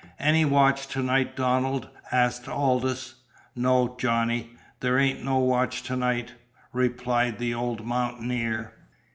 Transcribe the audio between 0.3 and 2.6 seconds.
watch to night, Donald?" asked